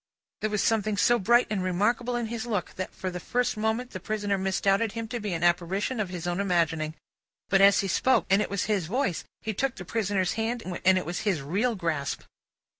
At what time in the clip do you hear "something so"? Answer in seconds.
0.63-1.19